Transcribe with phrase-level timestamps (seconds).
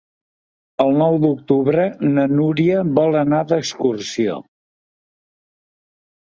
[0.85, 4.41] El nou d'octubre na Núria vol anar d'excursió.